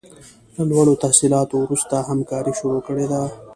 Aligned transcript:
له 0.55 0.63
لوړو 0.69 0.93
تحصیلاتو 1.03 1.55
وروسته 1.63 1.95
همکاري 2.09 2.53
شروع 2.59 2.81
کړې 2.87 3.05
ده. 3.11 3.21